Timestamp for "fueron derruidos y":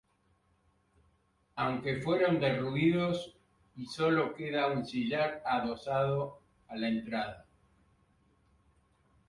2.01-3.85